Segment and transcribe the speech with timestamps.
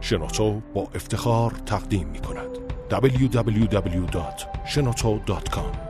[0.00, 2.48] شنوتو با افتخار تقدیم می کند.
[2.90, 5.88] www.shenoto.com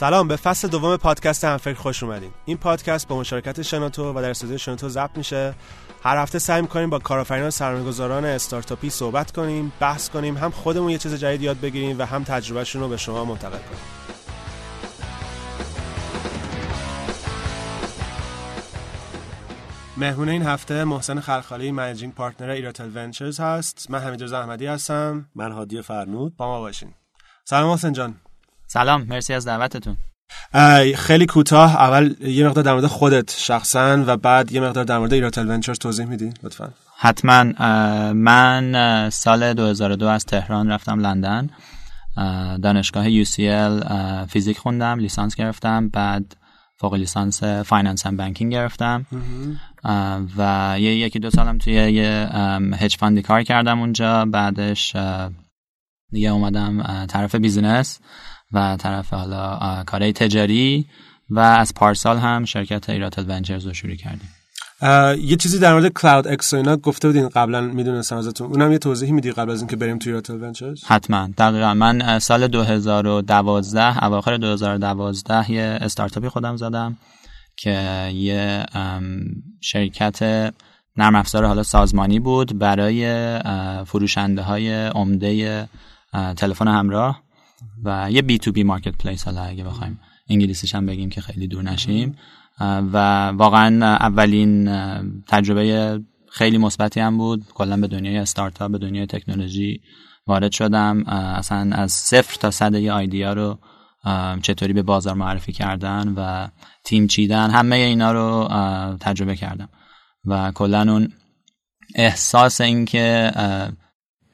[0.00, 2.30] سلام به فصل دوم پادکست همفکر خوش اومدین.
[2.44, 5.54] این پادکست با مشارکت شنوتو و در استودیو شنوتو ضبط میشه.
[6.02, 10.90] هر هفته سعی می‌کنیم با کارآفرینان و سرمایه‌گذاران استارتاپی صحبت کنیم بحث کنیم هم خودمون
[10.90, 13.80] یه چیز جدید یاد بگیریم و هم تجربهشون رو به شما منتقل کنیم.
[19.96, 23.90] مهمون این هفته محسن خلخالی managing partner Iratel Ventures هست.
[23.90, 25.28] من حمید احمدی هستم.
[25.34, 26.36] من هادی فرنود.
[26.36, 26.94] با ما باشین.
[27.44, 28.14] سلام محسن جان.
[28.66, 29.96] سلام مرسی از دعوتتون.
[30.96, 31.76] خیلی کوتاه.
[31.76, 35.78] اول یه مقدار در مورد خودت شخصا و بعد یه مقدار در مورد Iratel Ventures
[35.78, 36.72] توضیح میدی لطفا.
[36.98, 37.44] حتما.
[38.12, 41.50] من سال 2002 از تهران رفتم لندن.
[42.62, 43.84] دانشگاه UCL
[44.28, 46.36] فیزیک خوندم لیسانس گرفتم بعد
[46.76, 49.06] فوق لیسانس finance و banking گرفتم.
[50.36, 52.28] و یه یکی دو سالم توی یه
[52.80, 54.24] hedge fund ی کار کردم اونجا.
[54.24, 54.96] بعدش
[56.12, 57.98] دیگه اومدم طرف business
[58.52, 60.86] و طرف حالا کارهای تجاری
[61.30, 64.28] و از پارسال هم شرکت Iratel Ventures رو شروع کردیم.
[65.22, 68.46] یه چیزی در مورد CloudX و اینا گفته بودین قبلا می‌دونستم ازتون.
[68.46, 71.28] اونم یه توضیحی میدی قبل از اینکه بریم توی Iratel Ventures؟ حتما.
[71.38, 71.74] دقیقا.
[71.74, 76.96] من سال 2012 اواخر 2012 یه استارتاپی خودم زدم
[77.56, 78.64] که یه
[79.60, 80.22] شرکت
[80.96, 83.38] نرم افزار حالا سازمانی بود برای
[83.86, 85.68] فروشنده های عمده
[86.36, 87.22] تلفن همراه.
[87.84, 91.46] و یه بی تو بی مارکت پلیس حالا اگه بخوایم انگلیسیش هم بگیم که خیلی
[91.46, 92.16] دور نشیم.
[92.92, 94.70] و واقعا اولین
[95.28, 96.00] تجربه
[96.30, 97.44] خیلی مثبتی هم بود.
[97.54, 99.80] کلا به دنیای استارتاپ به دنیای تکنولوژی
[100.26, 101.04] وارد شدم.
[101.06, 103.58] اصلا از صفر تا صد یه آیدیا رو
[104.42, 106.48] چطوری به بازار معرفی کردن و
[106.84, 108.48] تیم چیدن همه اینا رو
[109.00, 109.68] تجربه کردم.
[110.24, 111.12] و کلا اون
[111.94, 113.32] احساس اینکه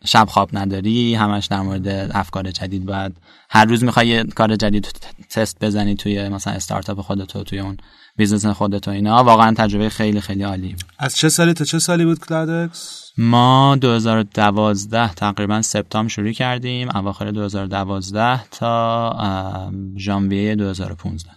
[0.04, 3.16] شب خواب نداری همش در مورد افکار جدید باید
[3.50, 4.86] هر روز می‌خوای یه کار جدید
[5.30, 7.76] تست بزنی توی مثلا استارتاپ خودت توی اون
[8.16, 9.24] business خودت و اینا.
[9.24, 10.72] واقعا تجربه خیلی خیلی عالی.
[10.72, 16.96] بود از چه سالی تا چه سالی بود CloudX ما 2012 تقریبا سپتامبر شروع کردیم
[16.96, 21.30] اواخر 2012 تا ژانویه 2015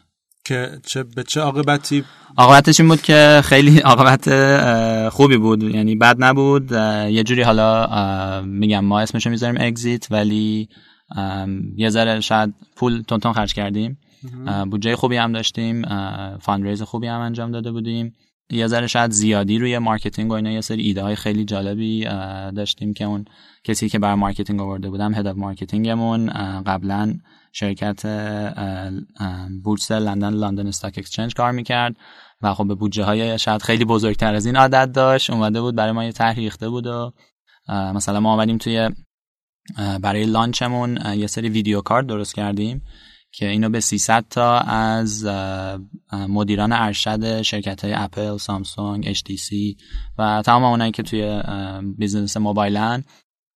[0.45, 2.03] که چه به چه عاقبتی
[2.37, 4.29] عاقبتش این بود که خیلی عاقبت
[5.09, 5.63] خوبی بود.
[5.63, 6.71] یعنی بد نبود.
[7.11, 10.69] یه جوری حالا میگم ما اسمشو می‌ذاریم exit ولی
[11.75, 13.97] یه ذره شاید پول تونتون خرج کردیم.
[14.71, 15.81] بودجه خوبی هم داشتیم.
[16.37, 18.15] fundraise خوبی هم انجام داده بودیم.
[18.51, 22.03] یه ذره شاید زیادی روی marketing و اینا یه سری ایده های خیلی جالبی
[22.55, 23.25] داشتیم که اون
[23.63, 26.29] کسی که بر marketing آورده بودم head marketing مون
[26.63, 27.13] قبلا
[27.51, 28.05] شرکت
[29.63, 31.95] بورس لندن لندن استاک اکسچنج کار می‌کرد
[32.41, 35.29] و خب به بودجه های شاید خیلی بزرگتر از این عادت داشت.
[35.29, 37.13] اومده بود برای ما یه طرح ریخته بود و
[37.67, 38.89] مثلا ما آمدیم توی
[40.01, 42.81] برای لانچمون یه سری ویدیو کارت درست کردیم
[43.31, 45.25] که اینو به 300 تا از
[46.11, 49.53] مدیران ارشد شرکت های اپل، سامسونگ، HTC
[50.17, 51.41] و تمام اونایی که توی
[51.97, 53.03] business موبایلن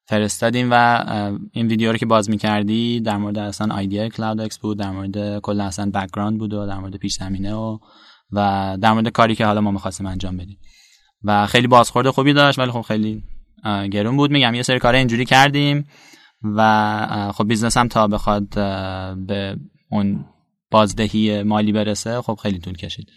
[0.06, 1.06] فرستادیم و
[1.52, 5.62] این ویدیو رو که باز می‌کردی در مورد اصلا ایده CloudX بود در مورد کل
[5.62, 7.78] اصلا background بود و در مورد پیش زمینه و
[8.31, 10.58] و در مورد کاری که حالا ما می‌خواستیم انجام بدیم.
[11.24, 13.24] و خیلی بازخورد خوبی داشت ولی خب خیلی
[13.91, 14.31] گرون بود.
[14.31, 15.88] میگم یه سری کار اینجوری کردیم
[16.44, 18.50] و خب business هم تا بخواد
[19.28, 19.58] به
[19.91, 20.25] اون
[20.72, 23.08] بازدهی مالی برسه خب خیلی طول کشید.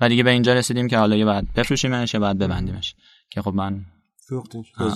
[0.00, 2.94] و دیگه به اینجا رسیدیم که حالا یه بعد بفروشیمش یا بعد ببندیمش.
[3.30, 3.84] که خب من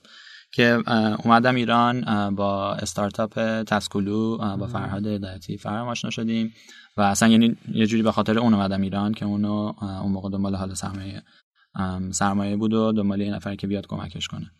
[0.55, 0.83] که
[1.23, 2.05] اومدم ایران
[2.35, 6.53] با استارتاپ تسکولو با فرهاد هدایتی فرام آشنا شدیم
[6.97, 10.55] و اصلا یعنی یه جوری به خاطر اون اومدم ایران که اونو اون موقع دنبال
[10.55, 11.23] حال سرمایه
[12.11, 14.51] سرمایه بود و دنبال یه نفر که بیاد کمکش کنه.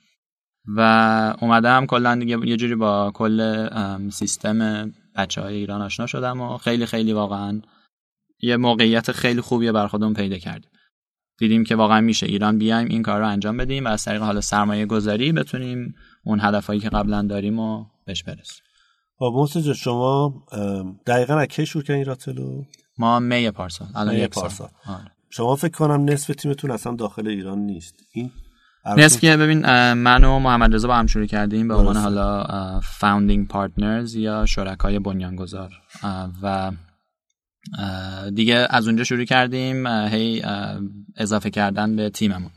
[0.68, 0.82] و
[1.42, 6.86] اومدم کلا دیگه یه جوری با کل سیستم بچه های ایران آشنا شدم و خیلی
[6.86, 7.62] خیلی واقعا
[8.42, 10.72] یه موقعیت خیلی خوبیه بر خودمون پیدا کردیم.
[11.38, 12.26] دیدیم که واقعا میشه.
[12.26, 16.40] ایران بیایم این کار رو انجام بدیم و از طریق حالا سرمایه گذاری بتونیم اون
[16.42, 18.64] هدفهایی که قبلا داریم و بهش برسیم.
[19.18, 20.34] با خب، محسن شما
[21.08, 22.64] دقیقا از کی شروع کردین Iratel و
[22.98, 23.88] ما May پارسال.
[23.96, 24.70] الان یک پارسال.
[24.86, 25.12] آره.
[25.30, 27.96] شما فکر کنم نصف تیمتون اصلا داخل ایران نیست.
[28.14, 28.32] این
[28.98, 29.60] نصف که ببین
[29.94, 35.00] من و محمد رضا با هم شروع کردیم به عنوان حالا founding partners یا شرکای
[35.00, 35.70] بنیانگذار.
[36.42, 36.72] و
[38.36, 40.44] دیگه از اونجا شروع کردیم هی
[41.16, 42.52] اضافه کردن به تیممون.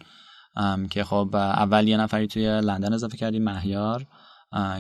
[0.91, 4.07] که خب اول یه نفری توی لندن اضافه کردیم مهیار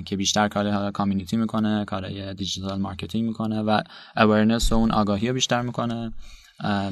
[0.04, 3.80] که بیشتر کار حالا community می‌کنه کار digital marketing می‌کنه و
[4.16, 6.12] awareness و اون آگاهی رو بیشتر می‌کنه.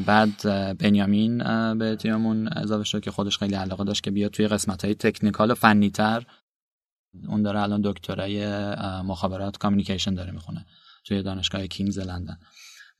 [0.06, 0.42] بعد
[0.78, 1.38] بنیامین
[1.78, 5.50] به تیممون اضافه شد که خودش خیلی علاقه داشت که بیاد توی قسمت های technical
[5.50, 6.26] و فنی تر
[7.28, 8.46] اون داره الان دکترای
[9.02, 10.66] مخابرات communication داره می‌خونه
[11.04, 12.38] توی دانشگاه King's لندن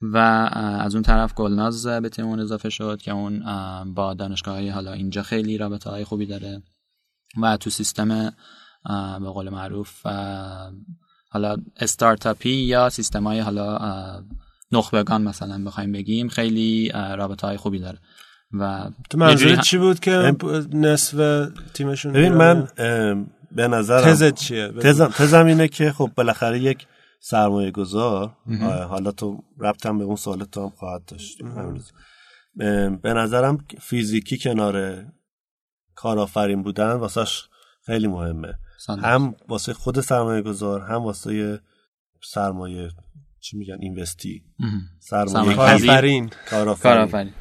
[0.01, 0.17] و
[0.81, 3.45] از اون طرف گلناز به تیمون اضافه شد که اون
[3.95, 6.63] با دانشگاه حالا اینجا خیلی رابطه های خوبی داره
[7.43, 8.33] و تو سیستم
[9.21, 10.07] به قول معروف
[11.31, 13.79] حالا استارتاپی یا سیستم های حالا
[14.73, 17.99] نخبگان مثلا بخوایم بگیم خیلی رابطه های خوبی داره
[18.53, 20.37] و تو منظورت چی بود که
[20.73, 22.69] نصف تیمشون ببین من
[23.53, 26.87] به نظر تزت چیه؟ تزم, تزم اینه که خب بالاخره یک
[27.21, 28.37] سرمایه گذار
[28.89, 31.39] حالا تو ربطم به اون سوال تو هم خواهد داشت.
[33.03, 35.05] به نظرم فیزیکی کنار
[35.95, 37.49] کارآفرین بودن واسهش
[37.87, 38.59] خیلی مهمه.
[38.89, 41.61] هم واسه خود سرمایه گذار هم واسه
[42.25, 42.91] سرمایه
[43.41, 44.43] چی میگن اینوستی.
[45.01, 46.31] سرمایه کارآفرین.
[46.51, 47.33] کارآفرین.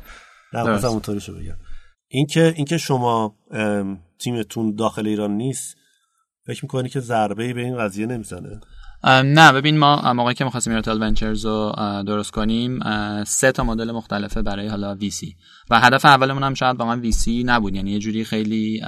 [0.53, 1.57] نه اونطوری شو بگم.
[2.07, 3.35] اینکه اینکه شما
[4.19, 5.75] تیمتون داخل ایران نیست
[6.45, 8.59] فکر می‌کنی که ضربه به این قضیه نمی‌زنه؟
[9.03, 11.73] نه ببین ما موقعی که می‌خواستیم ایرتل ونچرز رو
[12.07, 12.79] درست کنیم
[13.23, 15.35] سه تا مدل مختلفه برای حالا VC
[15.69, 18.81] و هدف اولمون هم شاید واقعا VC نبود یعنی یه جوری خیلی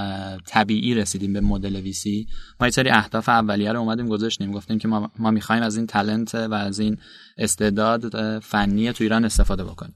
[0.45, 2.27] طبیعی رسیدیم به مدل VC
[2.59, 5.88] ما یه سری اهداف اولیه رو اومدیم گذاشتیم گفتیم که ما, ما می‌خوایم از این
[5.88, 6.98] talent و از این
[7.38, 9.95] استعداد فنی تو ایران استفاده بکنیم.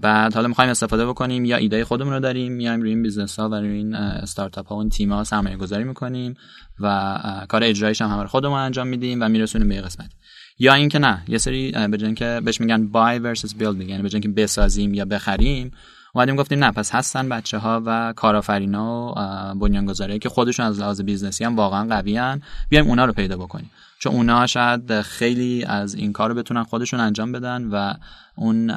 [0.00, 3.48] بعد حالا می‌خوایم استفاده بکنیم یا ایده خودمون رو داریم میایم روی این business ها
[3.48, 6.34] و روی این استارتاپ ها و این تیم ها سرمایه گذاری می‌کنیم
[6.80, 7.18] و
[7.48, 10.10] کار اجرایش هم همه خودمون انجام میدیم و میرسونیم به قسمت.
[10.58, 14.28] یا اینکه نه یه سری به که بهش میگن buy versus build یعنی به که
[14.28, 15.70] بسازیم یا بخریم
[16.14, 21.00] اومدیم گفتیم نه پس هستن بچه ها و کارآفرینا و بنیانگذاری که خودشون از لحاظ
[21.00, 23.70] بیزنسی هم واقعا قوی هن بیایم اونا رو پیدا بکنیم.
[23.98, 27.94] چون اونا شاید خیلی از این کار بتونن خودشون انجام بدن و
[28.36, 28.70] اون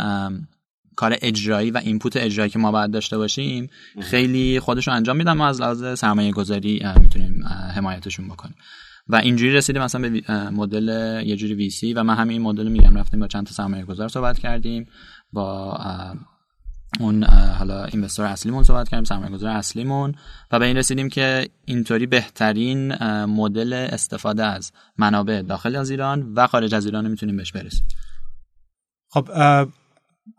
[0.96, 3.70] کار اجرایی و input اجرایی که ما باید داشته باشیم
[4.02, 7.44] خیلی خودشو انجام میدن ما از لحاظ سرمایه گذاری می‌تونیم
[7.76, 8.56] حمایتشون بکنیم.
[9.08, 10.88] و اینجوری رسیدیم مثلا به مدل
[11.26, 12.98] یه جوری ویسی و من همین مدل میگم.
[12.98, 14.88] رفتیم با چند تا سرمایه گذار صحبت کردیم
[15.34, 15.78] با
[17.00, 20.16] اون حالا اینوستر اصلیمون صحبت کردیم سرمایه گذار اصلیمون
[20.52, 26.48] و به این رسیدیم که اینطوری بهترین مدل استفاده از منابع داخل از ایران و
[26.48, 27.88] خارج از ایران می‌تونیم بهش برسیم.
[29.10, 29.30] خب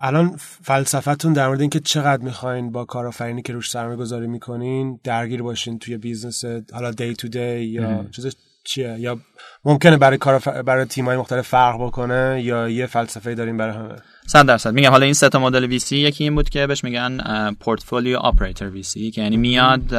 [0.01, 5.43] الان فلسفتون در مورد اینکه چقدر می‌خواین با کارآفرینی که روش سرمایه گذاری می‌کنین درگیر
[5.43, 9.19] باشین توی بیزنس حالا day to day یا چیز چیه؟ یا
[9.65, 14.47] ممکنه برای کار برای تیمای مختلف فرق بکنه یا یه فلسفه داریم برای همه؟ صد
[14.47, 14.75] درصد.
[14.75, 17.21] میگم حالا این سه تا مدل VC یکی این بود که بهش میگن
[17.61, 19.93] portfolio operator VC که یعنی میاد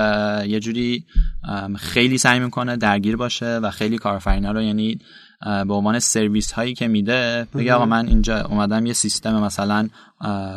[0.47, 1.05] یه جوری
[1.77, 4.99] خیلی سعی می‌کنه درگیر باشه و خیلی کارآفرینا رو یعنی
[5.45, 9.89] به عنوان سرویس هایی که میده بگه آقا من اینجا اومدم یه سیستم مثلا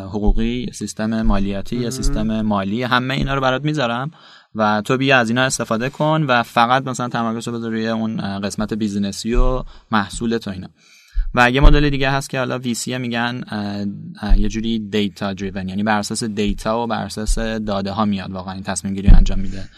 [0.04, 4.10] حقوقی سیستم مالیاتی یا سیستم مالی همه اینا رو برات می‌ذارم
[4.54, 8.40] و تو بیا از اینا استفاده کن و فقط مثلا تمرکز رو بذار روی اون
[8.40, 10.68] قسمت بیزینسی و محصول تو اینا.
[11.34, 13.40] و یه مدل دیگه هست که حالا VC میگن
[14.36, 18.54] یه جوری data driven یعنی بر اساس دیتا و بر اساس داده ها میاد واقعا
[18.54, 19.68] این تصمیم گیری انجام میده.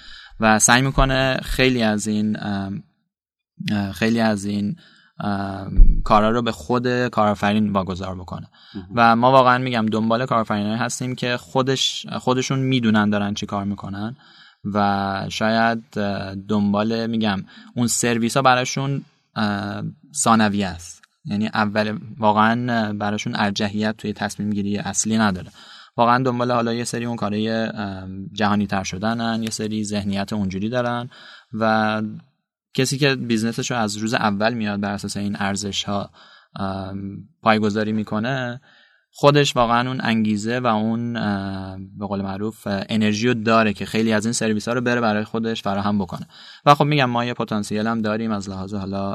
[0.41, 2.37] و سعی می‌کنه خیلی از این
[3.95, 4.77] خیلی از این
[6.05, 8.47] کارا رو به خود کارآفرین واگذار بکنه.
[8.95, 14.17] و ما واقعا میگم دنبال کارآفرینایی هستیم که خودش خودشون می‌دونن دارن چی کار می‌کنن
[14.65, 15.91] و شاید
[16.49, 17.45] دنبال میگم
[17.77, 19.05] اون سرویس ها براشون
[20.15, 21.03] ثانویه است.
[21.25, 25.51] یعنی اول واقعا براشون ارجحیت توی تصمیم گیری اصلی نداره.
[25.97, 27.69] واقعا دنبال حالا یه سری اون کارهای
[28.33, 31.11] جهانی تر شدنن یه سری ذهنیت اونجوری دارن
[31.53, 32.03] و
[32.75, 36.11] کسی که business ش رو از روز اول میاد بر اساس این ارزش ها
[37.43, 38.61] پایگذاری می‌کنه
[39.13, 41.13] خودش واقعا اون انگیزه و اون
[41.99, 45.25] به قول معروف انرژی رو داره که خیلی از این سرویس ها رو بره برای
[45.25, 46.27] خودش فراهم بکنه.
[46.67, 49.15] و خب میگم ما یه پتانسیل هم داریم از لحاظ حالا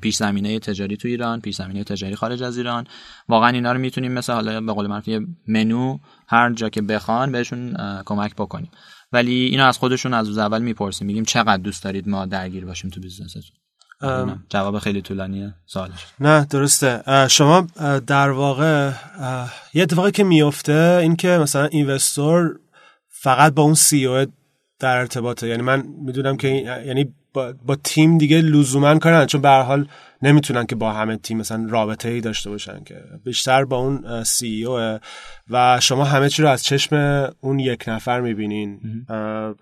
[0.00, 2.86] پیش زمینه تجاری تو ایران پیش زمینه تجاری خارج از ایران.
[3.28, 7.32] واقعا اینا رو می‌تونیم مثل حالا به قول معروف یه منو هر جا که بخوان
[7.32, 8.70] بهشون کمک بکنیم.
[9.12, 11.06] ولی اینا از خودشون از روز اول می‌پرسیم.
[11.06, 13.42] میگیم چقدر دوست دارید ما درگیر باشیم تو بیزنستون؟
[14.48, 15.54] جواب خیلی طولانیه.
[15.66, 16.06] سوالش.
[16.20, 17.02] نه درسته.
[17.28, 17.66] شما
[18.06, 18.92] در واقع
[19.74, 22.58] یه اتفاقی که میفته این که مثلا اینوستور
[23.08, 24.26] فقط با اون سی او
[24.78, 25.48] در ارتباطه.
[25.48, 26.48] یعنی من می‌دونم که
[26.86, 29.88] یعنی با, با تیم دیگه لزوما کار چون به حال
[30.22, 33.02] نمی‌تونن که با همه تیم مثلا رابطه ای داشته باشن که.
[33.24, 34.98] بیشتر با اون سی او
[35.50, 36.96] و شما همه چی رو از چشم
[37.40, 38.80] اون یک نفر می‌بینین.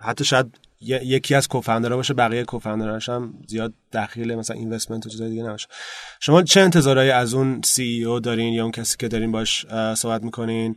[0.00, 5.30] حتی شاید یکی از کوفاندرها باشه بقیه کوفاندرهاش هم زیاد دخیل مثلا اینوستمنت و چیزای
[5.30, 5.66] دیگه نباشه.
[6.20, 10.22] شما چه انتظارهایی از اون سی او دارین یا اون کسی که دارین باش صحبت
[10.22, 10.76] می‌کنین؟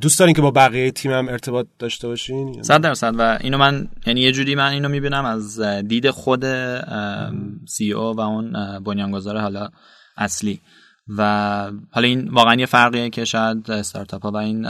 [0.00, 3.14] دوست دارین که با بقیه تیم هم ارتباط داشته باشین؟ صد درصد.
[3.18, 6.44] و اینو من یعنی یه جوری من اینو می‌بینم از دید خود
[7.66, 9.68] CEO و اون بنیانگذار حالا
[10.16, 10.60] اصلی.
[11.16, 11.22] و
[11.90, 14.66] حالا این واقعا یه فرقیه که شاید استارتاپ ها و این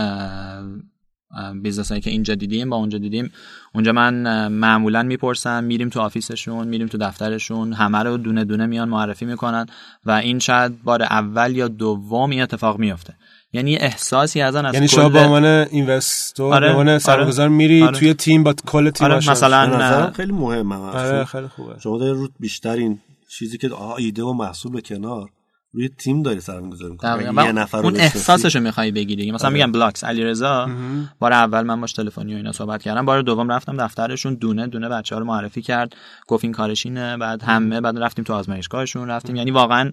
[1.63, 3.33] business هایی که اینجا دیدیم با اونجا دیدیم.
[3.75, 8.89] اونجا من معمولا می‌پرسم میریم تو آفیسشون میریم تو دفترشون همه رو دونه دونه میان
[8.89, 9.67] معرفی می‌کنن
[10.07, 13.15] و این شاید بار اول یا دوم این اتفاق میفته
[13.53, 17.99] یعنی احساسی از یعنی شما به عنوان investor آره، به عنوان سرمایه‌گذار آره، میری آره.
[17.99, 20.75] توی تیم با کل تیم آره، مثلا خیلی مهمه.
[20.75, 21.75] آره خیلی خوبه.
[21.79, 25.31] شما دارید رو بیشتر این چیزی که ایده و محصول به کنار.
[25.73, 29.31] روی تیم داری سرمایه‌گذاری می‌کنی؟ یه نفر اون احساسشو می‌خوای بگیری.
[29.33, 30.05] مثلا میگم بلاکس.
[30.05, 30.71] علیرضا
[31.19, 33.07] بار اول من باش تلفنی و اینا صحبت کردم.
[33.07, 34.35] بار دوم رفتم دفترشون.
[34.35, 35.97] دونه دونه بچه‌ها رو معرفی کرد.
[36.27, 39.09] گفت این کارشینه بعد همه بعد رفتیم تو آزمایشگاهشون.
[39.09, 39.37] رفتیم.
[39.37, 39.93] یعنی واقعا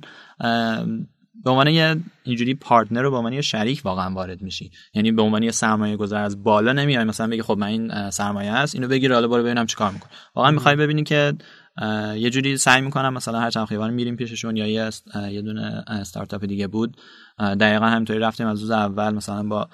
[1.43, 4.71] به عنوان یه اینجوری partner رو به عنوان یه شریک واقعا وارد میشی.
[4.93, 7.03] یعنی به عنوان یه سرمایه گذار از بالا نمیای.
[7.03, 10.51] مثلا بگی خب من این سرمایه هست اینو بگیر حالا برو ببینم چیکار می‌کنه واقعا
[10.51, 11.33] می‌خوای ببینی که
[12.15, 14.89] یه جوری سعی می‌کنم مثلا هر چند خیابان میریم پیششون یا یه
[15.31, 16.97] یه دونه استارتاپ دیگه بود.
[17.39, 19.69] دقیقا همینطوری رفتیم از روز اول مثلا با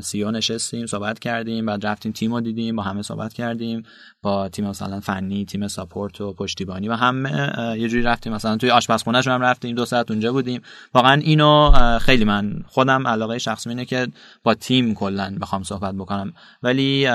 [0.00, 3.82] سی او نشستیم صحبت کردیم بعد رفتیم تیم رو دیدیم با همه صحبت کردیم
[4.22, 8.32] با تیم مثلا فنی تیم ساپورت و پشتیبانی و همه یه جوری رفتیم.
[8.32, 10.62] مثلا توی آشپزخونه هم رفتیم دو ساعت اونجا بودیم.
[10.94, 14.08] واقعا اینو خیلی من خودم علاقه شخصی اینه که
[14.42, 16.32] با تیم کلا بخوام صحبت بکنم.
[16.62, 17.08] ولی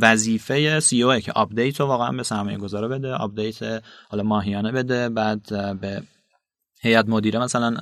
[0.00, 5.42] وظیفه CEO که update رو واقعا به سرمایه گذاره بده update حالا ماهیانه بده بعد
[5.80, 6.02] به
[6.82, 7.76] هیئت مدیره مثلا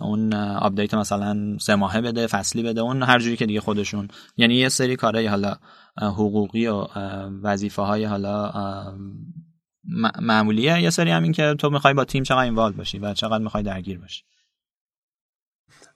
[0.00, 4.08] اون update مثلا سه ماهه بده فصلی بده اون هر جوری که دیگه خودشون.
[4.36, 5.56] یعنی یه سری کارهای حالا
[5.96, 6.86] حقوقی و
[7.42, 8.52] وظیفه های حالا
[10.20, 10.82] معمولیه.
[10.82, 13.98] یه سری همین که تو می‌خوای با تیم چقدر involve باشی و چقدر می‌خوای درگیر
[13.98, 14.22] باشی.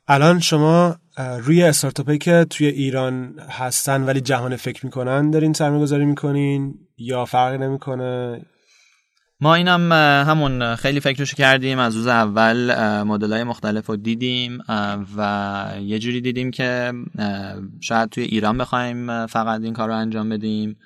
[0.08, 6.04] الان شما روی استارتاپی که توی ایران هستن ولی جهان فکر می‌کنن دارین سرمایه گذاری
[6.04, 8.42] می‌کنین یا فرقی نمی‌کنه؟
[9.42, 9.92] ما اینم
[10.28, 11.78] همون خیلی فکرش کردیم.
[11.78, 14.58] از روز اول مدل های مختلف رو دیدیم
[15.16, 16.92] و یه جوری دیدیم که
[17.80, 20.76] شاید توی ایران بخوایم فقط این کار رو انجام بدیم.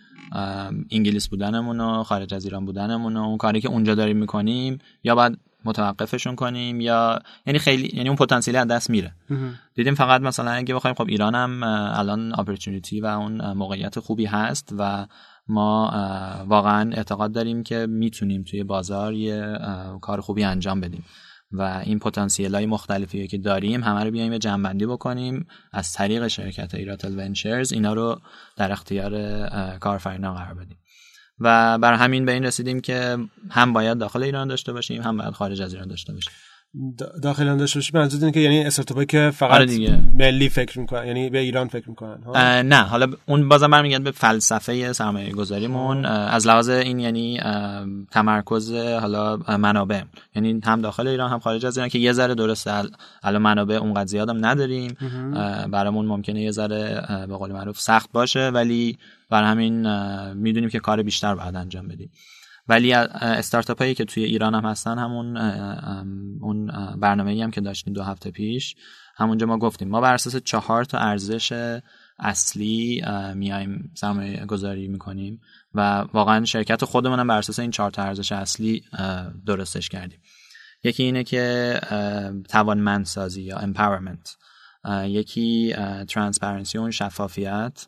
[0.91, 5.15] انگلیس بودنمون و خارج از ایران بودنمون و اون کاری که اونجا داریم می‌کنیم یا
[5.15, 9.13] باید متوقفشون کنیم یا یعنی خیلی یعنی اون پتانسیلی از دست میره.
[9.75, 11.63] دیدیم فقط مثلا اگه بخوایم خب ایران هم
[11.95, 15.07] الان اپورتونیتی و اون موقعیت خوبی هست و
[15.49, 15.91] ما
[16.49, 19.59] واقعا اعتقاد داریم که می‌تونیم توی بازار یه
[20.01, 21.05] کار خوبی انجام بدیم.
[21.53, 26.29] و این پتانسیل های مختلفی که داریم همه رو بیایم یه جنبندی بکنیم از طریق
[26.29, 27.73] شرکت ایراتل ونچرز.
[27.73, 28.21] اینا رو
[28.57, 29.39] در اختیار
[29.79, 30.79] کارفرنا قرار بدیم.
[31.39, 33.19] و بر همین به این رسیدیم که
[33.51, 36.33] هم باید داخل ایران داشته باشیم هم باید خارج از ایران داشته باشیم.
[37.23, 40.01] داخل ایران داشته باشیم منظور که یعنی استارتاپی که فقط آره دیگه.
[40.15, 44.11] ملی فکر می‌کنن یعنی به ایران فکر می‌کنن اه، نه حالا اون بازم برمیگرد به
[44.11, 47.41] فلسفه سرمایه گذاریمون از لحاظ این یعنی
[48.11, 50.03] تمرکز حالا منابع.
[50.35, 52.91] یعنی هم داخل ایران هم خارج از ایران که یه ذره درسته ال-
[53.23, 54.97] الان منابع اونقدر زیادم نداریم.
[55.73, 58.99] برامون ممکنه یه ذره به قول معروف سخت باشه ولی
[59.31, 59.87] بر همین
[60.33, 62.11] می‌دونیم که کار بیشتر باید انجام بدیم.
[62.69, 65.37] ولی استارتاپ هایی که توی ایران هم هستن همون
[66.41, 66.67] اون
[66.97, 68.75] برنامه هم که داشتیم دو هفته پیش
[69.17, 71.81] همونجا ما گفتیم ما بر اساس چهار تا ارزش
[72.19, 73.03] اصلی
[73.35, 75.41] میایم سرمایه گذاری می‌کنیم
[75.75, 78.85] و واقعا شرکت خودمون هم بر اساس این چهار تا ارزش اصلی
[79.47, 80.21] درستش کردیم.
[80.85, 81.81] یکی اینه که
[82.49, 84.31] توانمندسازی یا empowerment
[85.05, 85.75] یکی
[86.09, 87.87] transparency اون شفافیت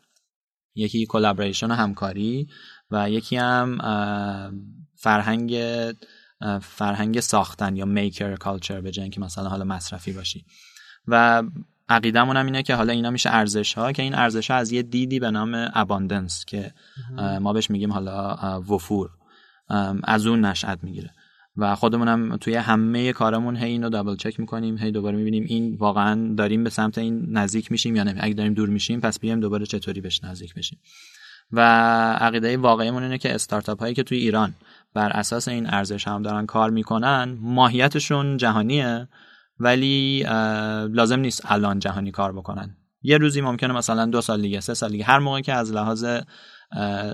[0.74, 2.48] یکی collaboration و همکاری
[2.90, 3.78] و یکی هم
[4.94, 5.56] فرهنگ
[6.62, 10.44] فرهنگ ساختن یا maker culture به جای اینکه مثلا حالا مصرفی باشی.
[11.08, 11.42] و
[11.88, 14.82] عقیدمون هم اینه که حالا اینا میشه ارزش ها که این ارزش ها از یه
[14.82, 16.72] دیدی به نام abundance که
[17.40, 19.10] ما بهش میگیم حالا وفور.
[20.04, 21.10] از اون نشأت می‌گیره.
[21.56, 25.76] و خودمون هم توی همه کارمون هی اینو double check می‌کنیم هی دوباره می‌بینیم این
[25.76, 28.14] واقعا داریم به سمت این نزدیک میشیم یا نه.
[28.20, 30.78] اگه داریم دور میشیم پس بیایم دوباره چطوری بهش نزدیک بشیم.
[31.52, 31.60] و
[32.20, 34.54] عقیده واقعیمون اینه که استارتاپ هایی که توی ایران
[34.94, 39.08] بر اساس این ارزش هم دارن کار می‌کنن ماهیتشون جهانیه
[39.58, 40.22] ولی
[40.90, 42.76] لازم نیست الان جهانی کار بکنن.
[43.02, 46.06] یه روزی ممکنه مثلا دو سال دیگه سه سال دیگه هر موقع که از لحاظ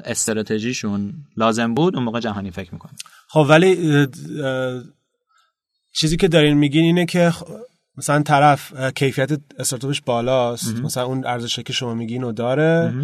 [0.04, 2.92] استراتژیشون لازم بود اون موقع جهانی فکر می‌کنن.
[3.28, 4.06] خب ولی
[5.94, 7.32] چیزی که دارین میگین اینه که
[7.96, 10.80] مثلا طرف کیفیت استارتاپش بالاست.
[10.80, 12.94] مثلا اون ارزشی که شما میگین رو داره.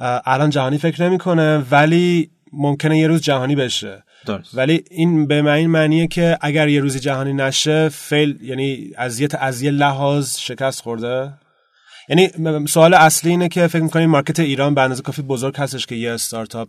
[0.00, 4.04] الان جهانی فکر نمی‌کنه ولی ممکنه یه روز جهانی بشه.
[4.26, 4.54] درست.
[4.54, 9.28] ولی این به معنی معنیه که اگر یه روزی جهانی نشه فیل یعنی از یه
[9.38, 11.32] از یه لحاظ شکست خورده.
[12.08, 12.30] یعنی
[12.66, 16.12] سوال اصلی اینه که فکر می‌کنین مارکت ایران به اندازه کافی بزرگ هستش که یه
[16.12, 16.68] استارتاپ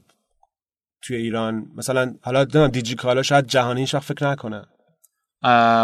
[1.01, 4.61] توی ایران؟ مثلا حالا دیجی کالا شاید جهانی وقت فکر نکنه.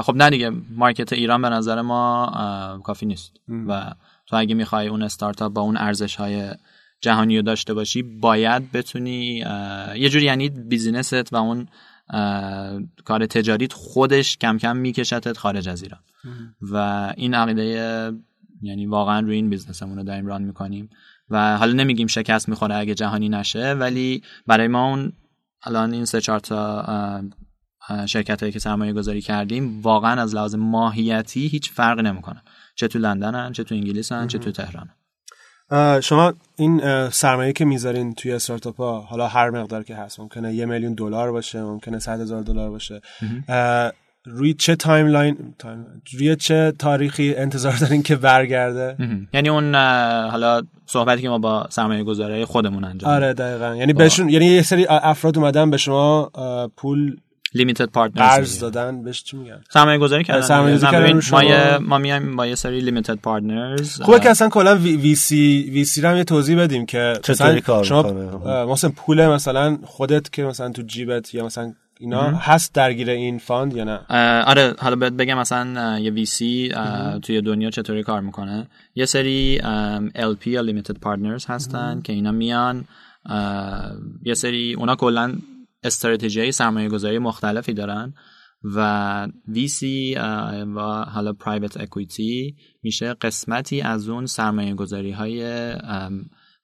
[0.02, 3.32] خب نه دیگه market ایران به نظر ما کافی نیست.
[3.68, 3.92] و
[4.28, 6.52] تو اگه می‌خوای اون استارتاپ با اون ارزش های
[7.06, 9.44] جهانی رو داشته باشی باید بتونی
[9.96, 11.68] یه جوری یعنی business ت و اون
[13.06, 16.00] کار تجاریت خودش کم کم میکشتت خارج از ایران.
[16.62, 16.78] و
[17.18, 18.12] این عقیده
[18.62, 20.90] یعنی واقعا روی این business مون رو داریم run می‌کنیم.
[21.30, 25.14] و حالا نمیگیم شکست می‌خوره اگه جهانی نشه ولی برای ما اون
[25.64, 27.24] الان این سه چهار تا
[28.06, 32.42] شرکت هایی که سرمایه گذاری کردیم واقعا از لحاظ ماهیتی هیچ فرقی نمی‌کنن
[32.76, 35.05] چه تو لندنن چه تو انگلیسن چه تو تهران اه،
[36.04, 40.66] شما این سرمایه که می‌ذارین توی استارتاپ ها حالا هر مقدار که هست ممکنه یه
[40.66, 43.02] میلیون دلار باشه ممکنه صد هزار دلار باشه.
[44.28, 45.86] روی چه timeline time-
[46.18, 48.96] روی چه تاریخی انتظار دارین که برگرده؟
[49.34, 49.76] یعنی اون
[50.32, 53.76] حالا صحبتی که ما با سرمایه گذاری خودمون انجام آره دقیقا.
[53.76, 56.32] یعنی بهشون یعنی یه سری افراد اومدن به شما
[56.78, 57.18] پول
[57.56, 60.42] limited partners قرض دادن بهش چی میگن؟ سرمایه گذاری کردن.
[60.42, 64.30] نه، کردن رو شما- ما یه- ما میایم با یه سری limited partners خوبه که
[64.30, 67.60] اصلا کلا وی, وی سی وی سی رو هم یه توضیح بدیم که چطوری مثلا
[67.60, 73.10] کار شما مثلا پول مثلا خودت که مثلا تو جیبت یا مثلا اینا هست درگیر
[73.10, 74.00] این fund یا نه؟
[74.44, 76.72] آره حالا بهت بگم مثلا یه VC
[77.24, 78.68] توی دنیا چطوری کار می‌کنه.
[78.96, 79.62] یه سری
[80.16, 82.84] LP یا Limited Partners هستن که اینا میان
[84.24, 85.34] یه سری اونا کلا
[85.86, 88.14] استراتژی سرمایه گذاری مختلفی دارن
[88.64, 89.84] و VC
[90.76, 95.72] و حالا Private Equity میشه قسمتی از اون سرمایه گذاری های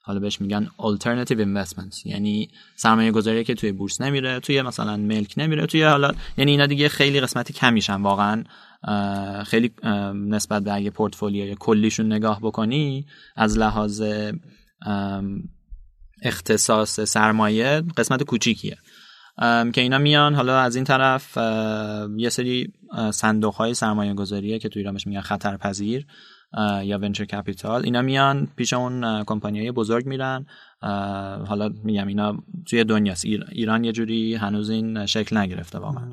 [0.03, 2.05] حالا بهش میگن alternative investments.
[2.05, 6.65] یعنی سرمایه گذاری که توی بورس نمیره توی مثلا ملک نمیره توی حالا یعنی اینا
[6.65, 8.43] دیگه خیلی قسمتی کمیشن واقعا.
[8.83, 9.71] اه، خیلی
[10.13, 13.05] نسبت به اگه پورتفولیوی کلیشون نگاه بکنی
[13.35, 14.03] از لحاظ
[16.23, 18.77] اختصاص سرمایه قسمت کوچیکیه.
[19.73, 20.35] که اینا میان.
[20.35, 21.37] حالا از این طرف
[22.17, 22.73] یه سری
[23.11, 26.05] صندوق های سرمایه گذاریه که تو ایران بهش میگن خطرپذیر
[26.83, 27.81] یا venture capital.
[27.83, 30.45] اینا میان پیش اون کمپانی های بزرگ میرن.
[31.47, 33.25] حالا میگم اینا توی دنیاست.
[33.25, 36.03] ایر- ایران یه جوری هنوز این شکل نگرفته واقعا.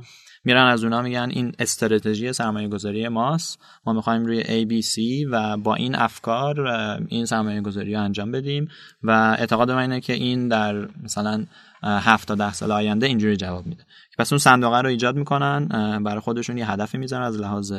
[0.45, 3.61] میرن از اونا میگن این استراتژی سرمایه گذاری ماست.
[3.87, 6.61] ما می‌خوایم روی ABC و با این افکار
[7.09, 8.69] این سرمایه گذاری رو انجام بدیم.
[9.03, 11.45] و اعتقاد من اینه که این در مثلا
[11.83, 13.85] هفت تا ده سال آینده اینجوری جواب میده.
[14.19, 15.69] پس اون صندوقه رو ایجاد می‌کنن
[16.05, 17.73] برای خودشون یه هدفی می‌ذارن از لحاظ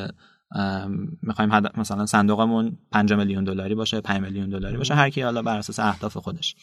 [1.22, 5.42] می‌خوایم هدف مثلا صندوقمون 5 میلیون دلاری باشه 5 میلیون دلاری باشه هر کی حالا
[5.42, 6.56] بر اساس اهداف خودش.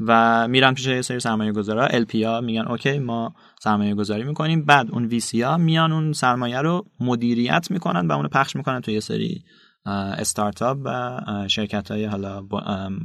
[0.00, 2.06] و میرن پیش یه سری سرمایه گذارا ال
[2.44, 4.64] میگن okay ما سرمایه گذاری می‌کنیم.
[4.64, 8.90] بعد اون VC ها میان اون سرمایه رو مدیریت می‌کنن و اونو پخش می‌کنن تو
[8.90, 9.44] یه سری
[9.86, 12.42] استارتاپ و شرکت های حالا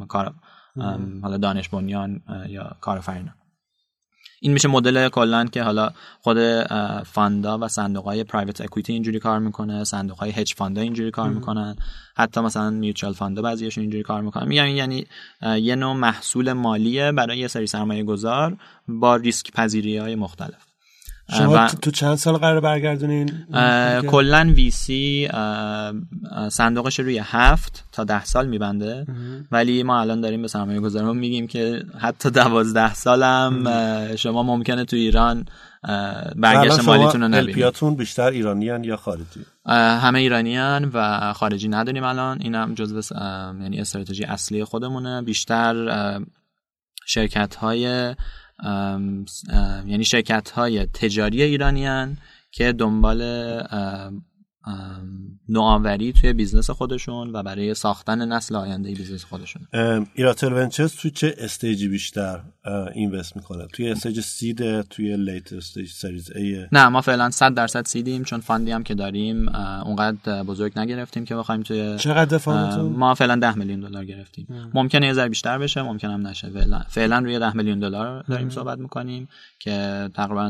[0.08, 0.34] کار
[1.22, 3.34] حالا دانش بنیان یا کارآفرینان
[4.44, 5.90] این میشه مدل کلا که حالا
[6.22, 6.38] خود
[7.04, 10.82] fund ا و صندوق های private equity اینجوری کار می‌کنه صندوق های hedge fund ا
[10.82, 11.76] اینجوری کار می‌کنن.
[12.16, 14.48] حتی مثلا mutual fund ا بعضیشون اینجوری کار می‌کنن.
[14.48, 15.06] میگم یعنی
[15.42, 20.73] یه نوع محصول مالیه برای یه سری سرمایه گذار با ریسک پذیری های مختلف.
[21.32, 23.30] شما تو چند سال قرار برگردونین؟
[24.08, 25.30] کلا وی سی
[26.50, 29.06] صندوقش روی هفت تا ده سال میبنده.
[29.52, 34.96] ولی ما الان داریم به سرمایه گذارمون میگیم که حتی دوازده سالم شما ممکنه تو
[34.96, 35.46] ایران
[36.36, 37.98] برگشت مالیتون رو نبینید.
[37.98, 39.46] بیشتر ایرانیان یا خارجی؟
[40.02, 42.42] همه ایرانیان و خارجی نداریم الان.
[42.42, 43.02] اینم جزو
[43.62, 45.22] یعنی استراتژی اصلی خودمونه.
[45.22, 46.20] بیشتر
[47.06, 48.16] شرکت های
[49.86, 52.18] یعنی شرکت های تجاری ایرانیان
[52.52, 53.22] که دنبال
[55.50, 59.68] نوآوری توی business خودشون و برای ساختن نسل آینده business خودشون.
[60.14, 62.40] Iratel Ventures توی چه stage ی بیشتر
[62.94, 67.86] invest می‌کنه؟ توی stage seed توی late stage Series A نه ما فعلا 100 درصد
[67.86, 69.50] seed یم چون fund ی هم که داریم
[69.86, 72.50] اونقدر بزرگ نگرفتیم که بخوایم توی چقدر
[72.80, 74.48] ما فعلا 10 میلیون دلار گرفتیم.
[74.74, 76.50] ممکنه یه ذره بیشتر بشه ممکن هم نشه.
[76.50, 80.50] فعلا فعلا روی 10 میلیون دلار داریم صحبت می‌کنیم که تقریبا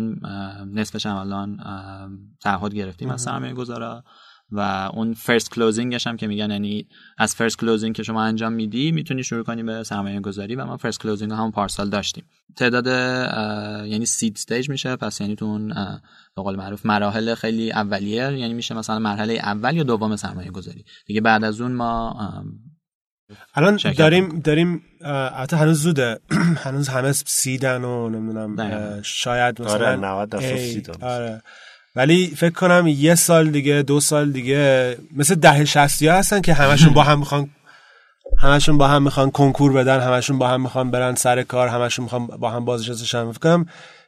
[0.74, 1.60] نصفش هم الان
[2.42, 4.03] تعهد گرفتیم از سرمایه گذارا.
[4.54, 6.88] و اون first closing ش هم که میگن یعنی
[7.18, 10.78] از first closing که شما انجام میدی می‌تونی شروع کنی به سرمایه گذاری و ما
[10.78, 12.24] first closing هم پارسال داشتیم.
[12.56, 12.88] تعداد
[13.88, 15.68] یعنی seed stage میشه پس یعنی تو اون
[16.36, 20.86] به قول معروف مراحل خیلی اولیه یعنی میشه مثلا مرحله اول یا دوم سرمایه گذاری
[21.06, 22.16] دیگه بعد از اون ما
[23.54, 26.20] الان داریم داریم البته هنوز زوده.
[26.66, 31.42] هنوز همه سیدن و نمی‌دونم شاید مثلا آره 90 درصد سیدن آره.
[31.96, 36.94] ولی فکر کنم یه سال دیگه دو سال دیگه مثل ده شستی هستن که همشون
[36.94, 37.50] با هم می‌خوان
[38.40, 42.28] همشون با هم می‌خوان کنکور بدن همشون با هم می‌خوان برن سر کار همشون می‌خوان
[42.28, 43.66] با هم بازنشستشن فکر کنم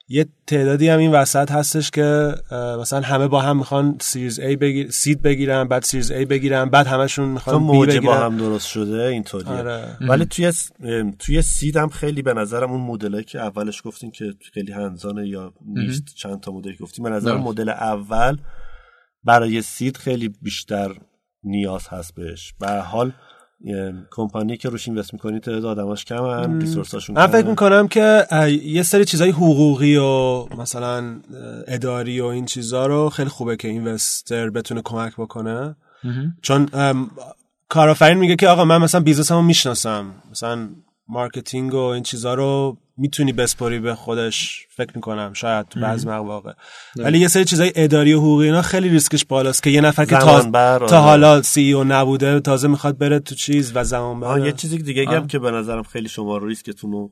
[0.08, 2.36] یه تعدادی هم این وسط هستش که
[2.80, 6.88] مثلا همه با هم می‌خوان Series A بگیر seed بگیرن بعد Series A بگیرن بعد
[6.88, 8.06] همشون می‌خوان موج بگیرن.
[8.06, 9.50] با هم درست شده اینطوریه.
[9.50, 9.98] آره.
[10.02, 10.54] ولی توی
[11.20, 15.28] توی seed هم خیلی به نظرم اون مدلی که اولش گفتیم که خیلی hands-on ه
[15.28, 18.38] یا نیست چند تا مدل گفتیم به نظر مدل اول
[19.24, 20.96] برای seed خیلی بیشتر
[21.44, 22.54] نیاز هست بهش.
[22.60, 23.13] به حال
[24.12, 28.28] کمپانی که روش invest می‌کنی تعداد آدماش کمن resource اشون من فکر می‌کنم که
[28.63, 31.19] یه سری چیزای حقوقی و مثلا
[31.67, 35.75] اداری و این چیزا رو خیلی خوبه که investor بتونه کمک بکنه.
[36.41, 36.69] چون
[37.69, 40.06] کارآفرین میگه که آقا من مثلا business مو می‌شناسم.
[40.32, 40.69] مثلا
[41.08, 46.53] marketing و این چیزا رو می‌تونی بسپاری به خودش فکر می‌کنم شاید تو بعضی مواقع.
[46.95, 50.17] ولی یه سری چیزای اداری و حقوقی اینا خیلی ریسکش بالاست که یه نفر که
[50.17, 50.41] تا,
[50.88, 54.45] تا حالا CEO نبوده تازه می‌خواد بره تو چیز و زمان بر.
[54.45, 57.12] یه چیزی دیگه هم که به نظرم خیلی شما رو ریسکتون رو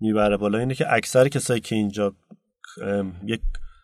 [0.00, 2.14] می‌بره بالا اینه که اکثر کسایی که اینجا
[3.26, 3.40] یک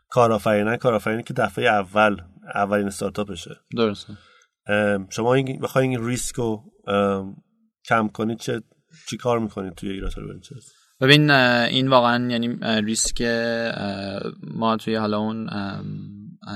[0.08, 2.16] کارآفرینن کارآفرینی که دفعه اول
[2.54, 3.56] اولین استارتاپشه.
[3.76, 4.12] درسته.
[5.10, 6.64] شما این بخواید این ریسک رو
[7.88, 8.62] کم کنید چه
[9.10, 13.22] چی کار می‌کنید توی ایراتور ونچرز ببین این واقعا یعنی ریسک
[14.54, 15.50] ما توی حالا اون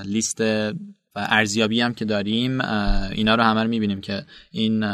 [0.05, 0.73] لیست و
[1.17, 2.61] ارزیابی هم که داریم
[3.11, 4.85] اینا رو همه رو می‌بینیم که این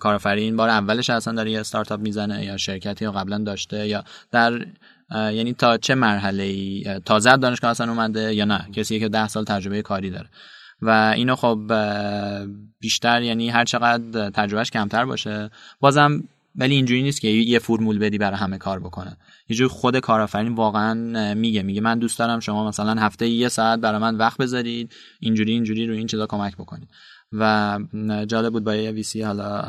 [0.00, 4.66] کارآفرین بار اولش اصلا داره یه استارتاپ می‌زنه یا شرکتی یا قبلا داشته یا در
[5.10, 8.66] یعنی تا چه مرحله ای تازه دانشگاه اصلا اومده یا نه.
[8.72, 10.28] کسی که ده سال تجربه کاری داره.
[10.82, 11.72] و اینو خب
[12.80, 16.24] بیشتر یعنی هر چقدر تجربهش کمتر باشه بازم
[16.56, 19.16] ولی اینجوری نیست که یه فرمول بدی برای همه کار بکنه.
[19.48, 23.80] یه جوری خود کارآفرین واقعا میگه میگه من دوست دارم شما مثلا هفته یه ساعت
[23.80, 26.88] برای من وقت بذارید اینجوری اینجوری رو این چیزا کمک بکنید.
[27.32, 27.78] و
[28.28, 29.62] جالب بود با یه ویسی حالا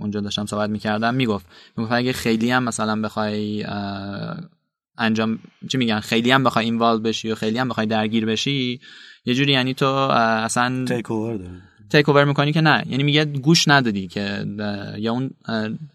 [0.00, 3.64] اونجا داشتم صحبت می‌کردم می‌گفت می‌گفت اگه خیلی هم مثلا بخوای
[4.98, 8.80] انجام چی میگن؟ خیلی هم بخوای اینوالو بشی و خیلی هم بخوای درگیر بشی
[9.24, 11.40] یه جوری یعنی تو اصلا تیک اوور
[11.90, 12.84] تیک اوور می‌کنی که نه.
[12.90, 14.44] یعنی میگه گوش ندادی که
[14.98, 15.30] یا اون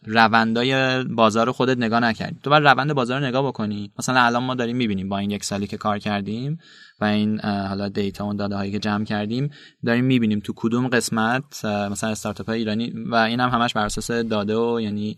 [0.06, 2.36] روندای بازار خودت نگاه نکردی.
[2.43, 3.91] تو باید روند بازار رو نگاه بکنی.
[3.99, 6.60] مثلا الان ما داریم می‌بینیم با این یک سالی که کار کردیم.
[7.01, 9.49] و این حالا دیتا و داده هایی که جمع کردیم
[9.86, 14.12] داریم می‌بینیم تو کدوم قسمت مثلا استارتاپ های ایرانی و این هم همش بر اساس
[14.12, 15.17] داده و یعنی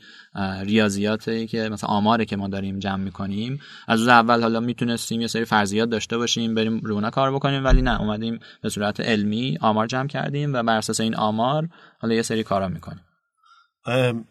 [0.63, 3.59] ریاضیاتی که مثلا آماره که ما داریم جمع می‌کنیم.
[3.87, 7.81] از روز اول حالا می‌تونستیم یه سری فرضیات داشته باشیم بریم رونا کار بکنیم ولی
[7.81, 12.21] نه اومدیم به صورت علمی آمار جمع کردیم و بر اساس این آمار حالا یه
[12.21, 13.01] سری کارا می‌کنیم.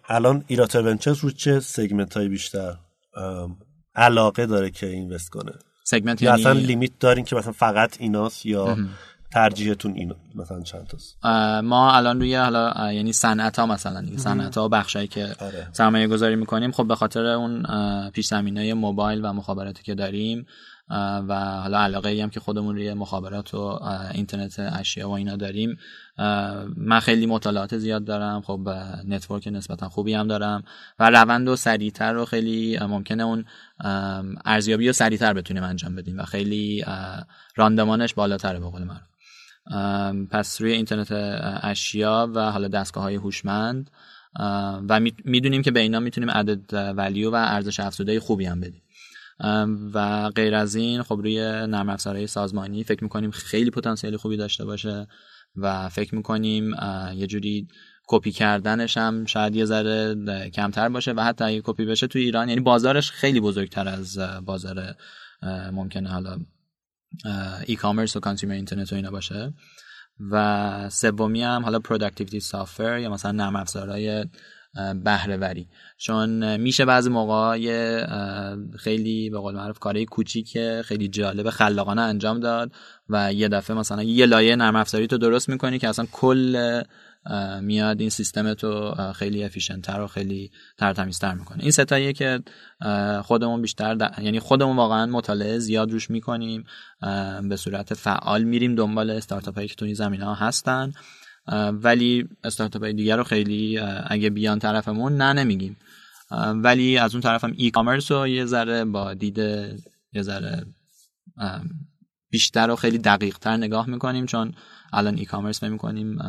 [0.09, 2.77] الان ایراتر رو چه سگمنت بیشتر
[3.95, 5.53] علاقه داره که اینوست کنه؟
[5.85, 8.77] سگمنت یا یعنی اصلا لیمیت دارین که مثلا فقط ایناست یا
[9.33, 11.27] ترجیحتون این مثلا چند تاست
[11.65, 15.69] ما الان روی حالا یعنی صنعت ها مثلا صنعت ها و بخشایی که آره.
[15.73, 17.67] سرمایه گذاری می‌کنیم خب به خاطر اون
[18.11, 20.47] پیش زمینه موبایل و مخابراتی که داریم
[21.29, 23.79] و حالا علاقه ای که خودمون روی مخابرات و
[24.15, 25.79] اینترنت اشیا و اینا داریم.
[26.77, 28.43] من خیلی مطالعات زیاد دارم.
[28.43, 28.69] خب
[29.05, 30.65] network نسبتا خوبی هم دارم.
[30.99, 33.45] و روند و سریعتر و خیلی ممکنه اون
[34.45, 36.85] ارزیابی رو سریعتر بتونیم انجام بدیم و خیلی
[37.57, 38.89] راندمانش بالاتره به قول
[40.31, 41.13] پس روی اینترنت
[41.63, 43.91] اشیا و حالا دستگاه های هوشمند
[44.89, 48.83] و می‌دونیم که به اینا می‌تونیم عدد value و ارزش افزوده خوبی هم بدیم.
[49.95, 54.65] و غیر از این خب روی نرم افزارهای سازمانی فکر می‌کنیم خیلی پتانسیل خوبی داشته
[54.65, 55.07] باشه
[55.57, 56.75] و فکر می‌کنیم
[57.15, 57.69] یه جوری
[58.07, 60.15] کپی کردنش هم شاید یه ذره
[60.51, 64.95] کمتر باشه و حتی اگه کپی بشه تو ایران یعنی بازارش خیلی بزرگتر از بازار
[65.73, 66.39] ممکنه حالا
[67.67, 69.55] e-commerce و consumer internet و اینا باشه.
[70.31, 74.25] و سومی هم حالا productivity software یا مثلا نرم افزارهای
[75.05, 77.57] بهره وری چون میشه بعضی موقع
[78.79, 82.73] خیلی به قول معروف کارهای کوچیک خیلی جالب خلاقانه انجام داد
[83.09, 86.83] و یه دفعه مثلا یه لایه نرم افزاری تو درست می‌کنی که اصلا کل
[87.61, 91.63] میاد این سیستم تو خیلی افیشنتر و خیلی ترتمیزتر می‌کنه.
[91.63, 92.41] این ستاییه که
[93.23, 96.65] خودمون بیشتر یعنی خودمون واقعا مطالعه زیاد روش می‌کنیم
[97.49, 100.93] به صورت فعال میریم دنبال استارتاپ هایی که تو این زمینه ها هستن.
[101.73, 105.77] ولی استارتاپ دیگر رو خیلی اگه بیان طرفمون نه نمیگیم.
[106.55, 109.39] ولی از اون طرف هم ای کامرس رو یه ذره با دید
[110.13, 110.67] یه ذره
[112.31, 114.55] بیشتر و خیلی دقیق تر نگاه می‌کنیم چون
[114.93, 116.21] الان e-commerce فکر می‌کنیم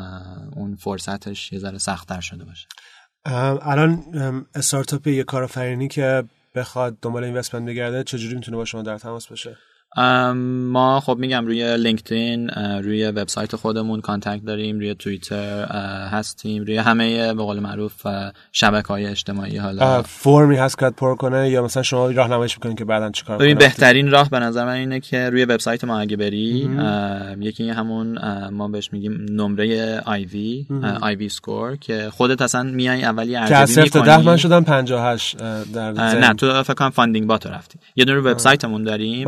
[0.56, 2.68] اون فرصتش یه ذره سختتر شده باشه.
[3.62, 4.04] الان
[4.56, 6.24] استارتاپ یه کارآفرینی که
[6.56, 9.58] بخواد دنبال investment بگرده چجوری می‌تونه با شما در تماس باشه؟
[9.98, 12.50] ما خب میگم روی لینکدین
[12.84, 15.66] روی وبسایت خودمون contact داریم روی توییتر
[16.12, 18.08] هستیم روی همه به قول معروف
[18.52, 20.02] شبکه های اجتماعی حالا.
[20.02, 24.12] فرمی هست که پر کنه یا مثلا شما راهنماییش می‌کنین که بعدا چیکار کنه بهترین
[24.12, 26.70] راه به نظر من اینه که روی وبسایت ما اگه بری
[27.40, 30.66] یکی همون ما بهش میگیم نمره آی وی
[31.02, 35.38] آی وی سکور که خودت اصلا میای اولی ارزیابی می‌کنی که 10 من شدم 58
[35.74, 37.80] در نه تو فکر کنم فاندینگ بات رفتی.
[37.96, 39.28] یه دونه وبسایتمون داریم.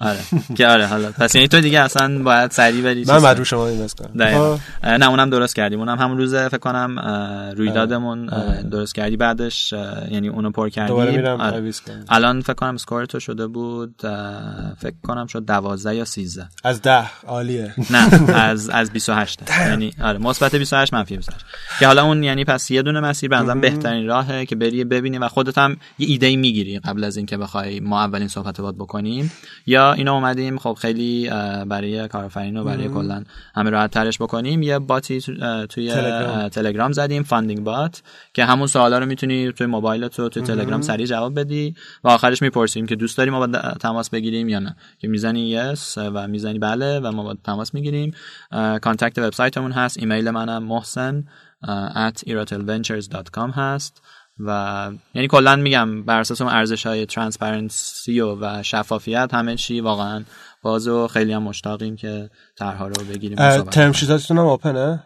[0.00, 0.18] آره.
[0.56, 1.12] که آره حالا.
[1.12, 4.22] پس یعنی تو دیگه اصلا باید سریع بری من بعد رو شما اینوست کنم.
[4.84, 5.78] نه اونم درست کردیم.
[5.78, 6.98] اونم همون روز فکر کنم
[7.56, 8.26] رویدادمون
[8.70, 9.16] درست کردی.
[9.16, 9.72] بعدش
[10.10, 10.88] یعنی اونو پر کردیم.
[10.88, 11.72] دوباره میرم آره.
[12.08, 13.94] الان فکر کنم اسکور تو شده بود
[14.78, 17.74] فکر کنم شد 12 یا 13 از 10 عالیه.
[17.90, 21.44] نه از از 28 یعنی آره مثبت 28 منفی 28
[21.78, 25.28] که حالا اون یعنی پس یه دونه مسیر به بهترین راهه که بری ببینی و
[25.28, 29.32] خودت هم یه ایده می‌گیری قبل از اینکه بخوای ما اولین صحبت باد بکنیم.
[29.66, 31.30] یا اینا اومدیم خب خیلی
[31.66, 34.62] برای کارآفرین و برای کلا همه راحت ترش بکنیم.
[34.62, 35.20] یه باتی
[35.68, 38.02] توی تلگرام, تلگرام زدیم Funding Bot
[38.34, 42.42] که همون سوالا رو می‌تونی توی موبایل تو توی تلگرام سریع جواب بدی و آخرش
[42.42, 44.76] می‌پرسیم که دوست داریم ما باهات تماس بگیریم یا نه.
[44.98, 48.14] که می‌زنی yes و می‌زنی بله و ما باهات تماس می‌گیریم.
[48.82, 51.24] contact وبسایتمون هست ایمیل منم محسن
[51.94, 54.02] at iratelventures.com هست.
[54.38, 59.80] و یعنی کلا میگم بر اساس اون ارزش های transparency و, و شفافیت همه چی
[59.80, 60.24] واقعا
[60.62, 65.04] بازه و خیلی هم مشتاقیم که طرحها رو بگیریم ترم شیتاتون هم اوپنه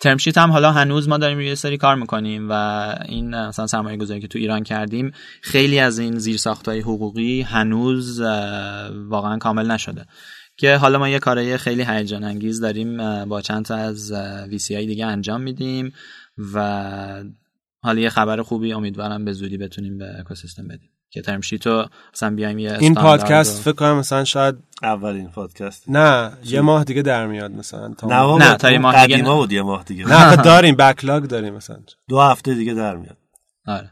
[0.00, 2.52] ترم شیت هم حالا هنوز ما داریم روی سری کار می‌کنیم و
[3.08, 5.12] این مثلا سرمایه گذاری که تو ایران کردیم
[5.42, 8.20] خیلی از این زیر های حقوقی هنوز
[9.08, 10.06] واقعا کامل نشده.
[10.56, 14.12] که حالا ما یه کارهای خیلی هیجان انگیز داریم با چند تا از
[14.48, 15.92] ویسی های دیگه انجام میدیم
[16.54, 17.24] و
[17.86, 20.90] حالا یه خبر خوبی امیدوارم به زودی بتونیم به اکوسیستم بدیم.
[21.10, 25.84] که ترم شیتو مثلا بیایم یه این پادکست فکر کنم مثلا شاید اولین پادکست.
[25.88, 27.94] نه یه ماه دیگه در میاد مثلا.
[27.94, 30.08] تا نه, نه تا یه ماه دیگه بود یه ماه دیگه.
[30.08, 31.76] نه داریم بکلاگ داریم مثلا.
[32.08, 33.16] دو هفته دیگه در میاد.
[33.66, 33.90] آره.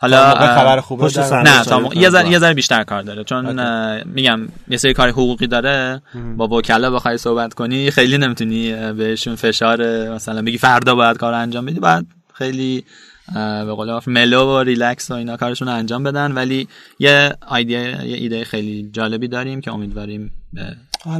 [0.00, 3.24] حالا خبر خوبه نه تا یه ذره یه ذره بیشتر کار داره.
[3.24, 3.62] چون
[4.04, 6.02] میگم یه سری کار حقوقی داره.
[6.36, 11.66] با وکلا بخوای صحبت کنی خیلی نمی‌تونی بهشون فشار مثلا بگی فردا باید کار انجام
[11.66, 12.84] بدی بعد خیلی
[13.34, 16.32] به قول mellow و ریلکس و اینا کارشون رو انجام بدن.
[16.32, 20.76] ولی یه ایده یه ایده خیلی جالبی داریم که امیدواریم به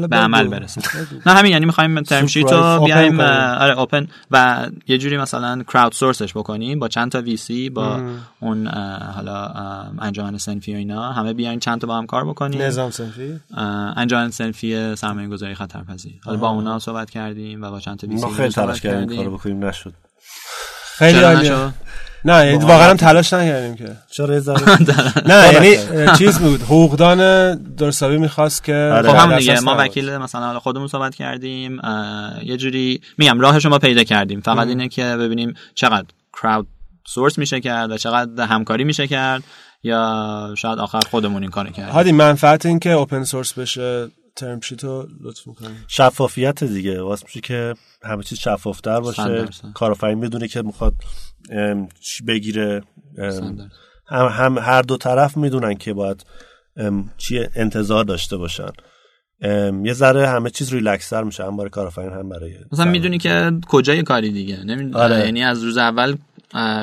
[0.08, 0.80] به عمل برسه.
[1.26, 5.92] نه همین یعنی می‌خوایم term sheet رو بیایم آره open و یه جوری مثلا crowdsource
[5.92, 8.00] ش بکنیم با چند تا VC با
[8.40, 8.66] اون
[9.14, 9.52] حالا
[9.98, 12.62] انجمن صنفی و اینا همه بیاین چند تا با هم کار بکنیم.
[12.62, 13.40] نظام صنفی؟
[13.96, 16.12] انجمن صنفی سرمایه گذاری خطرپذیر.
[16.24, 19.64] حالا با اونا صحبت کردیم و با چند تا VC خیلی تلاش کردیم کارو بکنیم
[19.64, 19.92] نشد.
[20.98, 21.68] خیلی عالیه.
[22.24, 22.90] نه یعنی واقعا.
[22.90, 23.96] هم تلاش نکردیم که.
[24.10, 24.26] چرا
[25.26, 25.76] نه یعنی
[26.06, 29.08] اه، چیز بود حقوقدان درستابی می‌خواست که آره.
[29.08, 29.76] خب هم دیگه ما.
[29.78, 31.80] وکیل مثلا حالا خودمون صحبت کردیم
[32.42, 34.40] یه جوری میگم راهش رو ما پیدا کردیم.
[34.40, 36.06] فقط اینه که ببینیم چقدر
[36.42, 36.66] کراود
[37.06, 39.42] سورس میشه کرد و چقدر همکاری میشه کرد
[39.82, 41.92] یا شاید آخر خودمون این کارو کردیم.
[41.92, 47.02] هادی منفعت این که اوپن سورس بشه ترم شیتو لطف می‌کنی؟ شفافیت دیگه.
[47.02, 49.44] واسه میشه که همه چیز شفافتر باشه.
[49.74, 50.94] کارآفرین بدونه که می‌خواد
[52.26, 52.82] بگیره.
[54.08, 56.24] هم, هم هر دو طرف می‌دونن که باید
[57.18, 58.70] چی انتظار داشته باشن
[59.84, 62.90] یه ذره همه چیز ریلکس‌تر میشه هم برای کارآفرین هم برای مثلا.
[62.90, 64.94] می‌دونی که کجای کاری دیگه نمی...
[64.94, 65.18] آره.
[65.18, 66.16] یعنی از روز اول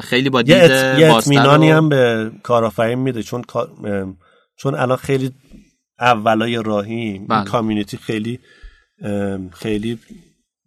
[0.04, 0.99] خیلی با یه, دید ات...
[0.99, 3.43] یه اطمینانی و- هم به کارآفرین میده چون
[4.58, 5.32] چون الان خیلی
[5.99, 7.45] اولای راهی این بله.
[7.45, 8.39] کامیونیتی خیلی
[9.52, 9.99] خیلی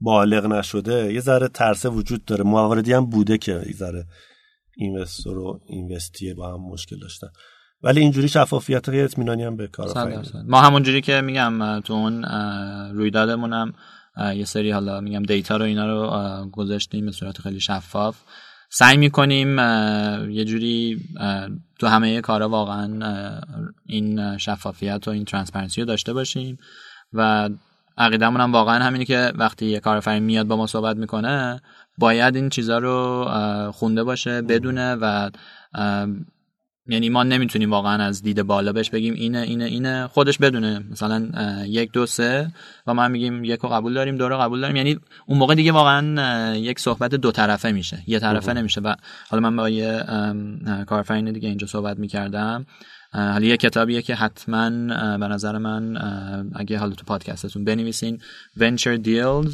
[0.00, 2.44] بالغ نشده یه ذره ترسه وجود داره.
[2.44, 4.06] مواردی هم بوده که یه ذره
[4.76, 7.28] اینوستور و اینوستیه با هم مشکل داشتن.
[7.82, 10.44] ولی اینجوری شفافیت و اطمینانی هم به درصد.
[10.46, 12.24] ما همونجوری که میگم تو اون
[12.94, 13.72] رویدادمون هم
[14.34, 18.16] یه سری حالا میگم دیتا رو اینا رو گذاشتیم به صورت خیلی شفاف.
[18.70, 19.58] سعی می‌کنیم
[20.30, 21.00] یه جوری
[21.78, 23.40] تو همه کارا واقعا
[23.86, 26.56] این شفافیت و این transparency رو داشته باشیم
[27.12, 27.50] و
[27.98, 31.60] عقیدمون هم واقعا همینه که وقتی یه کارآفرین میاد با ما صحبت می‌کنه
[31.98, 33.28] باید این چیزا رو
[33.72, 35.30] خونده باشه بدونه و
[36.88, 40.06] یعنی ما نمی‌تونیم واقعا از دید بالا بهش بگیم اینه اینه اینه.
[40.06, 40.84] خودش بدونه.
[40.90, 41.28] مثلا
[41.66, 42.52] یک دو سه
[42.86, 44.76] و ما میگیم یک رو قبول داریم دو رو قبول داریم.
[44.76, 48.80] یعنی اون موقع دیگه واقعا یک صحبت دو طرفه میشه یه طرفه نمیشه.
[48.80, 48.94] و
[49.30, 50.04] حالا من با یه
[50.86, 52.66] کارآفرین دیگه اینجا صحبت می‌کردم.
[53.16, 54.70] حالا یه کتابیه که حتما
[55.16, 55.96] به نظر من
[56.54, 58.20] اگه حالا تو پادکستتون بنویسین.
[58.58, 59.52] Venture Deals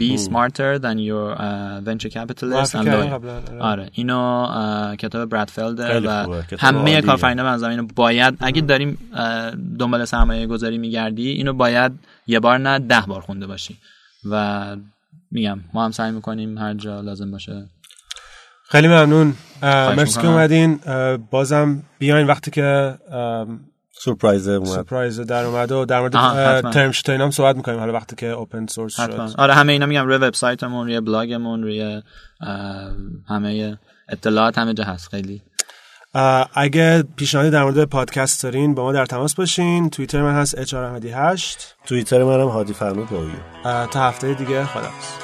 [0.00, 1.28] Be smarter than your
[1.88, 3.20] venture capitalist and آره.
[3.60, 3.90] آره.
[3.92, 8.98] اینو کتاب برادفلد و همه به نظر اینو باید اگه داریم
[9.78, 11.92] دنبال سرمایه گذاری میگردی اینو باید
[12.26, 13.76] یه بار نه ده بار خونده باشی.
[14.30, 14.76] و
[15.30, 17.66] میگم ما هم سعی می‌کنیم هر جا لازم باشه.
[18.68, 19.34] خیلی ممنون.
[19.62, 20.26] مرسی که.
[20.26, 20.80] اومدین.
[21.30, 22.94] بازم بیاین وقتی که
[24.00, 24.68] سورپرایز اومد.
[24.68, 26.70] سورپرایز در اومده و در مورد.
[26.70, 27.78] ترم شیت اینا هم صحبت می‌کنیم.
[27.78, 29.28] حالا وقتی که اوپن سورس حتما.
[29.28, 30.06] شد آره همه اینا میگم.
[30.06, 32.02] روی وبسایتمون روی بلاگمون روی
[33.28, 35.08] همه اطلاعات همه جا هست.
[35.08, 35.42] خیلی.
[36.54, 39.90] اگه پیشنهادی در مورد پادکست دارین با ما در تماس باشین.
[39.90, 45.23] توییتر من هست اچ 8 توییتر منم هادی فرمود باویو تا هفته دیگه خداحافظ.